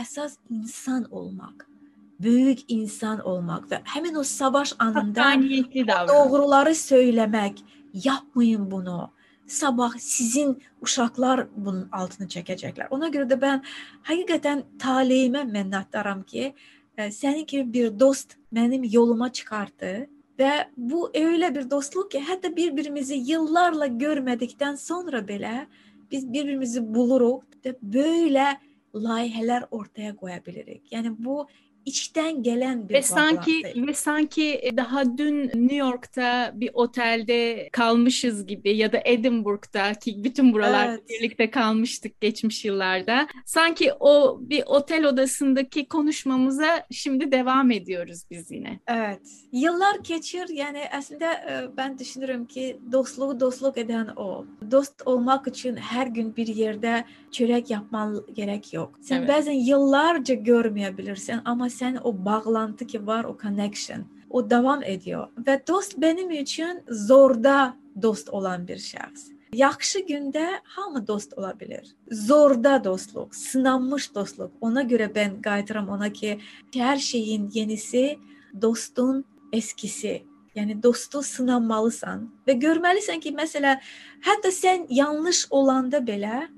[0.00, 1.68] Esas insan olmak
[2.20, 5.34] büyük insan olmak ve hemen o savaş anında
[6.08, 9.10] doğruları söylemek yapmayın bunu
[9.46, 12.90] sabah sizin uşaqlar bunun altını çəkəcəklər.
[12.90, 13.62] Ona görə də mən
[14.08, 16.52] həqiqətən taleyimə minnətdaram ki,
[16.96, 19.92] e, sənin kimi bir dost mənim yoluma çıxartdı
[20.38, 25.66] və bu öyle bir dostluq ki, hətta bir-birimizi yıllarla görmədikdən sonra belə
[26.10, 28.46] biz bir-birimizi buluruq və böyle
[28.94, 30.82] layihələr ortaya qoya bilirik.
[30.92, 31.46] Yəni bu
[31.86, 38.46] içten gelen bir ve sanki ve sanki e, daha dün New York'ta bir otelde kalmışız
[38.46, 41.08] gibi ya da Edinburgh'da ki bütün buralarda evet.
[41.08, 43.28] birlikte kalmıştık geçmiş yıllarda.
[43.46, 48.80] Sanki o bir otel odasındaki konuşmamıza şimdi devam ediyoruz biz yine.
[48.86, 49.20] Evet.
[49.52, 54.46] Yıllar geçir yani aslında e, ben düşünürüm ki dostluğu dostluk eden o.
[54.70, 58.98] Dost olmak için her gün bir yerde çörek yapman gerek yok.
[59.00, 59.28] Sen evet.
[59.28, 65.62] bazen yıllarca görmeyebilirsin ama sen o bağlantı ki var o connection o devam ediyor ve
[65.68, 69.28] dost benim için zorda dost olan bir şahs.
[69.52, 71.84] Yaxşı gündə hamı dost ola bilər.
[72.10, 74.50] Zorda dostluq, sınanmış dostluq.
[74.60, 76.40] Ona görə ben qayıtıram ona ki,
[76.74, 78.18] her şeyin yenisi
[78.62, 80.22] dostun eskisi.
[80.54, 83.80] Yani dostu sınanmalısan ve görmelisən ki, mesela
[84.20, 86.48] hatta sen yanlış olanda belə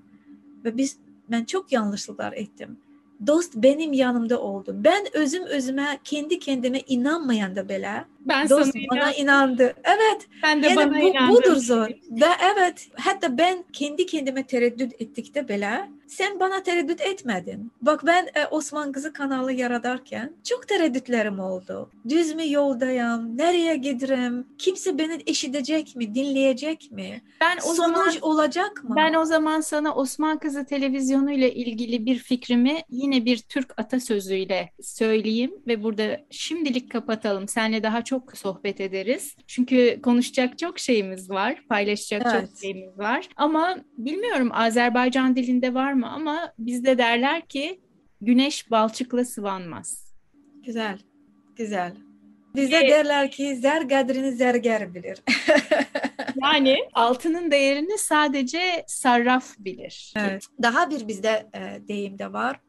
[0.64, 0.98] ve biz
[1.30, 2.78] ben çok yanlışlıklar ettim
[3.26, 4.74] dost benim yanımda oldu.
[4.74, 9.22] Ben özüm özüme kendi kendime inanmayan da belə ben dost sana bana inandım.
[9.22, 9.74] inandı.
[9.84, 10.28] Evet.
[10.42, 11.36] Ben de yani bana bu, inandım.
[11.36, 11.88] Budur zor.
[12.10, 17.72] Ve evet hatta ben kendi kendime tereddüt ettikte belə sen bana tereddüt etmedin.
[17.82, 21.90] Bak ben e, Osman Kızı kanalı yaradarken çok tereddütlerim oldu.
[22.08, 23.38] Düz mü yoldayım?
[23.38, 24.46] Nereye giderim?
[24.58, 26.14] Kimse beni eşitecek mi?
[26.14, 27.22] Dinleyecek mi?
[27.40, 28.94] Ben o Sonuç zaman olacak mı?
[28.96, 34.70] Ben o zaman sana Osman Kızı televizyonu ile ilgili bir fikrimi yine bir Türk atasözüyle
[34.82, 37.48] söyleyeyim ve burada şimdilik kapatalım.
[37.48, 39.36] Seninle daha çok sohbet ederiz.
[39.46, 42.48] Çünkü konuşacak çok şeyimiz var, paylaşacak evet.
[42.48, 43.28] çok şeyimiz var.
[43.36, 47.80] Ama bilmiyorum Azerbaycan dilinde var mı ama bizde derler ki
[48.20, 50.14] güneş balçıkla sıvanmaz.
[50.66, 50.98] Güzel,
[51.56, 51.92] güzel.
[52.54, 55.18] Bize ee, derler ki zer kadrini zerger bilir.
[56.42, 60.14] yani altının değerini sadece sarraf bilir.
[60.16, 60.46] Evet.
[60.62, 62.60] Daha bir bizde e, deyim de var.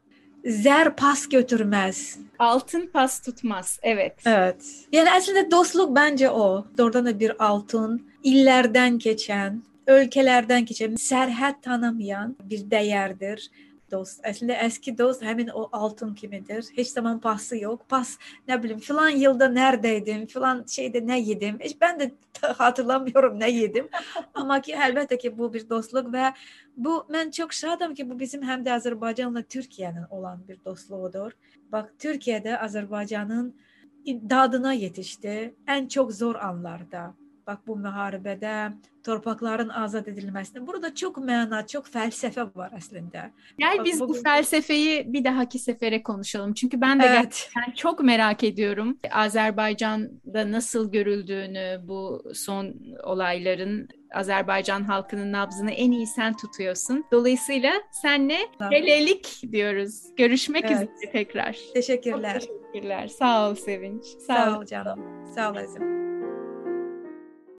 [0.46, 2.18] Zer pas götürmez.
[2.38, 3.78] Altın pas tutmaz.
[3.82, 4.14] Evet.
[4.26, 4.56] Evet.
[4.92, 6.66] Yani aslında dostluk bence o.
[6.78, 8.06] Doğrudan da bir altın.
[8.22, 13.50] illerden geçen, ülkelerden geçen, serhat tanımayan bir değerdir.
[13.90, 14.20] Dost.
[14.26, 16.64] Əslində eski dost həmin o altın kimidir.
[16.76, 17.80] Heç zaman pası yox.
[17.88, 18.14] Pas
[18.48, 21.58] nə bilim filan yılda neredeydim, filan şeydə nə yedim.
[21.60, 22.10] Heç mən də
[22.58, 23.88] hatırlamıyorum nə yedim.
[24.34, 26.32] Amma ki əlbəttə ki bu bir dostluq və
[26.76, 31.36] bu mən çox şadam ki bu bizim həm də Azərbaycanla Türkiyənin olan bir dostluğudur.
[31.72, 33.54] Bax Türkiyədə Azərbaycanın
[34.06, 37.14] dadına yetişdi ən çox zor anlarda.
[37.46, 38.72] Bax bu müharibədə
[39.06, 40.66] torpaqların azad edilməsində.
[40.66, 43.30] Burada çok məna, çok felsefe var aslında.
[43.58, 46.54] Gel biz bu, bu felsefeyi bir dahaki sefere konuşalım.
[46.54, 47.22] Çünkü ben de evet.
[47.22, 48.98] gerçekten çok merak ediyorum.
[49.10, 52.74] Azerbaycan'da nasıl görüldüğünü, bu son
[53.04, 57.04] olayların Azerbaycan halkının nabzını en iyi sen tutuyorsun.
[57.12, 58.38] Dolayısıyla senle
[58.70, 60.02] helelik diyoruz.
[60.16, 60.74] Görüşmek evet.
[60.74, 61.58] üzere tekrar.
[61.74, 62.40] Teşekkürler.
[62.40, 63.08] Çok teşekkürler.
[63.08, 64.04] Sağ ol Sevinç.
[64.04, 65.26] Sağ, Sağ ol canım.
[65.34, 65.96] Sağ ol Azim.